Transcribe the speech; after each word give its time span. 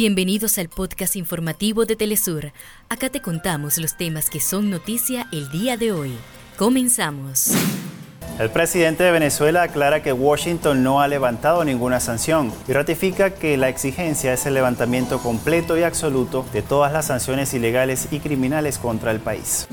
Bienvenidos 0.00 0.58
al 0.58 0.68
podcast 0.68 1.16
informativo 1.16 1.84
de 1.84 1.96
Telesur. 1.96 2.52
Acá 2.88 3.10
te 3.10 3.20
contamos 3.20 3.78
los 3.78 3.96
temas 3.96 4.30
que 4.30 4.38
son 4.38 4.70
noticia 4.70 5.26
el 5.32 5.50
día 5.50 5.76
de 5.76 5.90
hoy. 5.90 6.12
Comenzamos. 6.56 7.50
El 8.38 8.48
presidente 8.50 9.02
de 9.02 9.10
Venezuela 9.10 9.64
aclara 9.64 10.00
que 10.00 10.12
Washington 10.12 10.84
no 10.84 11.00
ha 11.00 11.08
levantado 11.08 11.64
ninguna 11.64 11.98
sanción 11.98 12.52
y 12.68 12.74
ratifica 12.74 13.34
que 13.34 13.56
la 13.56 13.68
exigencia 13.68 14.32
es 14.32 14.46
el 14.46 14.54
levantamiento 14.54 15.18
completo 15.18 15.76
y 15.76 15.82
absoluto 15.82 16.46
de 16.52 16.62
todas 16.62 16.92
las 16.92 17.06
sanciones 17.06 17.52
ilegales 17.52 18.06
y 18.12 18.20
criminales 18.20 18.78
contra 18.78 19.10
el 19.10 19.18
país. 19.18 19.66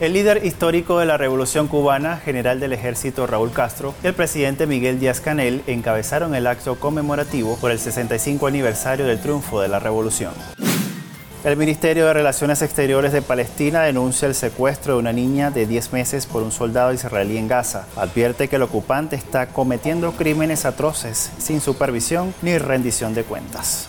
El 0.00 0.12
líder 0.12 0.44
histórico 0.44 0.98
de 0.98 1.06
la 1.06 1.16
Revolución 1.16 1.68
cubana, 1.68 2.16
general 2.16 2.58
del 2.58 2.72
ejército 2.72 3.28
Raúl 3.28 3.52
Castro, 3.52 3.94
y 4.02 4.08
el 4.08 4.14
presidente 4.14 4.66
Miguel 4.66 4.98
Díaz 4.98 5.20
Canel 5.20 5.62
encabezaron 5.68 6.34
el 6.34 6.48
acto 6.48 6.80
conmemorativo 6.80 7.56
por 7.60 7.70
el 7.70 7.78
65 7.78 8.48
aniversario 8.48 9.06
del 9.06 9.20
triunfo 9.20 9.60
de 9.60 9.68
la 9.68 9.78
revolución. 9.78 10.32
El 11.44 11.56
Ministerio 11.56 12.06
de 12.06 12.12
Relaciones 12.12 12.60
Exteriores 12.62 13.12
de 13.12 13.22
Palestina 13.22 13.82
denuncia 13.82 14.26
el 14.26 14.34
secuestro 14.34 14.94
de 14.94 14.98
una 14.98 15.12
niña 15.12 15.52
de 15.52 15.64
10 15.64 15.92
meses 15.92 16.26
por 16.26 16.42
un 16.42 16.50
soldado 16.50 16.92
israelí 16.92 17.38
en 17.38 17.46
Gaza. 17.46 17.86
Advierte 17.94 18.48
que 18.48 18.56
el 18.56 18.62
ocupante 18.62 19.14
está 19.14 19.46
cometiendo 19.46 20.12
crímenes 20.12 20.64
atroces 20.64 21.30
sin 21.38 21.60
supervisión 21.60 22.34
ni 22.42 22.58
rendición 22.58 23.14
de 23.14 23.22
cuentas. 23.22 23.88